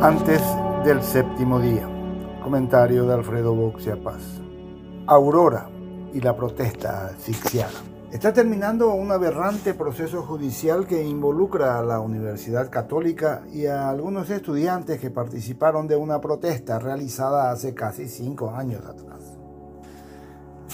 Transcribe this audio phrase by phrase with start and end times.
[0.00, 0.40] Antes
[0.84, 1.88] del séptimo día.
[2.40, 4.22] Comentario de Alfredo Boxia Paz.
[5.08, 5.68] Aurora
[6.14, 7.80] y la protesta asfixiada.
[8.12, 14.30] Está terminando un aberrante proceso judicial que involucra a la Universidad Católica y a algunos
[14.30, 19.18] estudiantes que participaron de una protesta realizada hace casi cinco años atrás.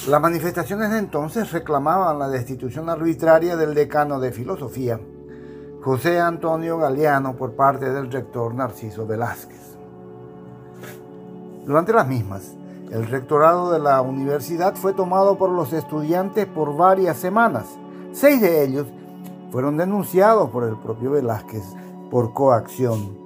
[0.06, 5.00] Las manifestaciones de entonces reclamaban la destitución arbitraria del decano de filosofía
[5.84, 9.76] José Antonio Galeano por parte del rector Narciso Velázquez.
[11.66, 12.56] Durante las mismas,
[12.90, 17.66] el rectorado de la universidad fue tomado por los estudiantes por varias semanas.
[18.12, 18.86] Seis de ellos
[19.52, 21.64] fueron denunciados por el propio Velázquez
[22.10, 23.18] por coacción,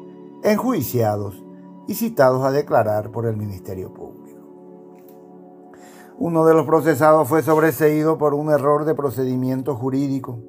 [0.43, 1.41] enjuiciados
[1.87, 4.41] y citados a declarar por el Ministerio Público.
[6.19, 10.41] Uno de los procesados fue sobreseído por un error de procedimiento jurídico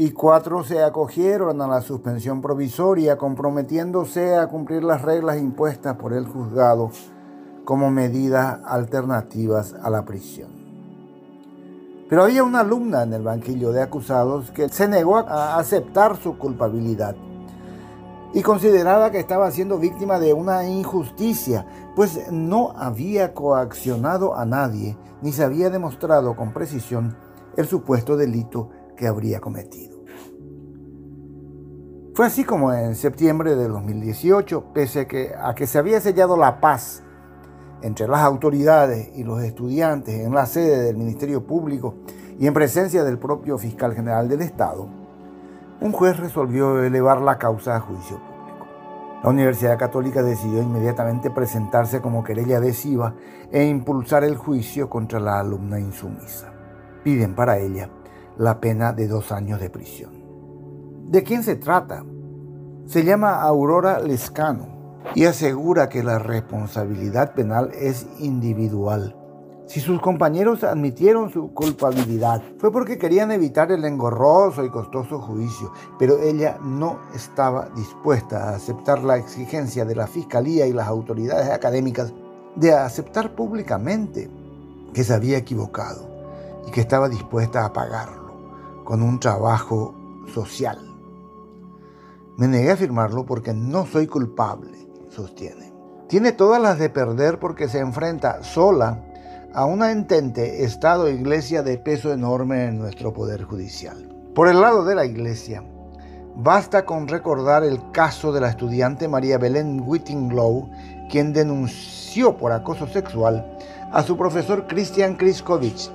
[0.00, 6.14] y cuatro se acogieron a la suspensión provisoria comprometiéndose a cumplir las reglas impuestas por
[6.14, 6.90] el juzgado
[7.66, 10.48] como medidas alternativas a la prisión.
[12.08, 16.38] Pero había una alumna en el banquillo de acusados que se negó a aceptar su
[16.38, 17.14] culpabilidad
[18.32, 24.96] y consideraba que estaba siendo víctima de una injusticia, pues no había coaccionado a nadie
[25.20, 27.18] ni se había demostrado con precisión
[27.58, 29.89] el supuesto delito que habría cometido.
[32.20, 36.36] Fue así como en septiembre de 2018, pese a que, a que se había sellado
[36.36, 37.02] la paz
[37.80, 41.94] entre las autoridades y los estudiantes en la sede del Ministerio Público
[42.38, 44.86] y en presencia del propio fiscal general del Estado,
[45.80, 48.66] un juez resolvió elevar la causa a juicio público.
[49.22, 53.14] La Universidad Católica decidió inmediatamente presentarse como querella adhesiva
[53.50, 56.52] e impulsar el juicio contra la alumna insumisa.
[57.02, 57.88] Piden para ella
[58.36, 60.19] la pena de dos años de prisión.
[61.10, 62.04] ¿De quién se trata?
[62.86, 69.16] Se llama Aurora Lescano y asegura que la responsabilidad penal es individual.
[69.66, 75.72] Si sus compañeros admitieron su culpabilidad, fue porque querían evitar el engorroso y costoso juicio,
[75.98, 81.50] pero ella no estaba dispuesta a aceptar la exigencia de la Fiscalía y las autoridades
[81.50, 82.14] académicas
[82.54, 84.30] de aceptar públicamente
[84.94, 86.08] que se había equivocado
[86.68, 89.92] y que estaba dispuesta a pagarlo con un trabajo
[90.32, 90.89] social.
[92.40, 95.74] Me negué a firmarlo porque no soy culpable, sostiene.
[96.08, 99.04] Tiene todas las de perder porque se enfrenta sola
[99.52, 104.08] a una entente Estado-Iglesia de peso enorme en nuestro Poder Judicial.
[104.34, 105.62] Por el lado de la Iglesia,
[106.34, 110.70] basta con recordar el caso de la estudiante María Belén Whittinglow,
[111.10, 113.54] quien denunció por acoso sexual
[113.92, 115.90] a su profesor Christian Kriskovich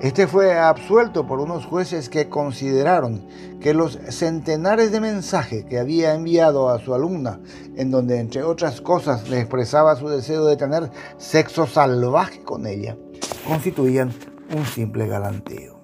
[0.00, 3.26] este fue absuelto por unos jueces que consideraron
[3.60, 7.40] que los centenares de mensajes que había enviado a su alumna,
[7.74, 12.96] en donde entre otras cosas le expresaba su deseo de tener sexo salvaje con ella,
[13.44, 14.12] constituían
[14.56, 15.80] un simple galanteo.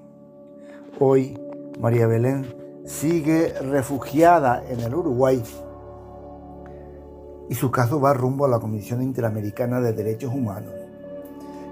[1.01, 1.37] Hoy,
[1.81, 2.55] María Belén
[2.87, 5.43] sigue refugiada en el Uruguay
[7.49, 10.84] y su caso va rumbo a la Comisión Interamericana de Derechos Humanos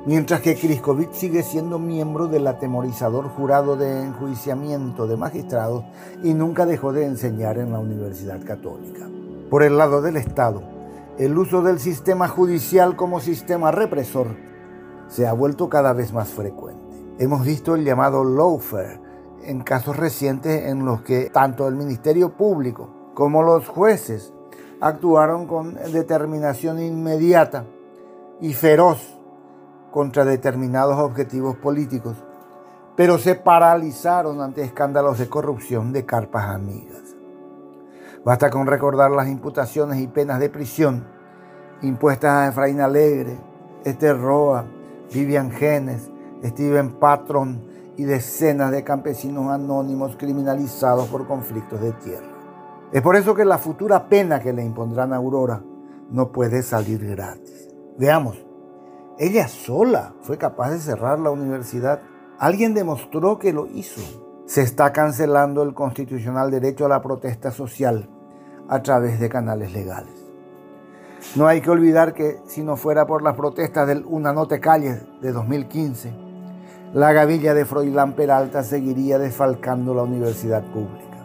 [0.05, 5.85] mientras que Kriskovic sigue siendo miembro del atemorizador jurado de enjuiciamiento de magistrados
[6.23, 9.09] y nunca dejó de enseñar en la Universidad Católica.
[9.49, 10.63] Por el lado del Estado,
[11.19, 14.29] el uso del sistema judicial como sistema represor
[15.09, 16.83] se ha vuelto cada vez más frecuente.
[17.19, 19.01] Hemos visto el llamado lawfare
[19.45, 24.33] en casos recientes en los que tanto el Ministerio Público como los jueces
[24.81, 27.67] actuaron con determinación inmediata
[28.41, 29.22] y feroz
[29.93, 32.17] contra determinados objetivos políticos,
[32.97, 37.15] pero se paralizaron ante escándalos de corrupción de carpas amigas.
[38.25, 41.07] Basta con recordar las imputaciones y penas de prisión
[41.83, 43.39] impuestas a Efraín Alegre,
[43.85, 44.65] Esther Roa,
[45.13, 46.11] Vivian Genes,
[46.43, 47.63] Steven Patron
[47.97, 52.33] y decenas de campesinos anónimos criminalizados por conflictos de tierra.
[52.93, 55.63] Es por eso que la futura pena que le impondrán a Aurora
[56.11, 57.69] no puede salir gratis.
[57.99, 58.52] Veamos
[59.19, 62.01] ella sola fue capaz de cerrar la universidad.
[62.39, 64.01] Alguien demostró que lo hizo.
[64.47, 68.09] Se está cancelando el constitucional derecho a la protesta social
[68.69, 70.23] a través de canales legales.
[71.37, 74.61] No hay que olvidar que si no fuera por las protestas del Una no te
[74.61, 76.13] calles de 2015,
[76.95, 81.25] la gavilla de Froilán Peralta seguiría desfalcando la universidad pública.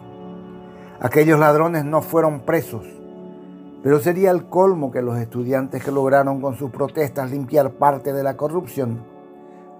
[1.00, 2.86] Aquellos ladrones no fueron presos,
[3.82, 8.22] pero sería el colmo que los estudiantes que lograron con sus protestas limpiar parte de
[8.22, 9.04] la corrupción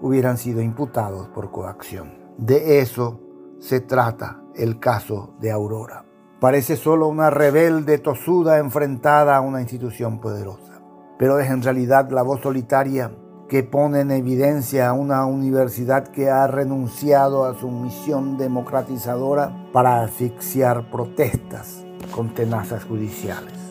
[0.01, 2.13] hubieran sido imputados por coacción.
[2.37, 3.19] De eso
[3.59, 6.05] se trata el caso de Aurora.
[6.39, 10.81] parece solo una rebelde tosuda enfrentada a una institución poderosa.
[11.17, 13.11] Pero es en realidad la voz solitaria
[13.49, 20.01] que pone en evidencia a una universidad que ha renunciado a su misión democratizadora para
[20.01, 21.83] asfixiar protestas
[22.15, 23.68] con tenazas judiciales.